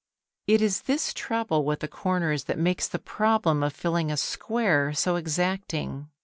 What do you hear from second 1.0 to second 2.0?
trouble with the